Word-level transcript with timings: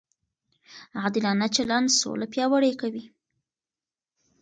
عادلانه 1.01 1.47
چلند 1.55 1.87
سوله 1.99 2.25
پیاوړې 2.33 2.71
کوي. 2.81 3.05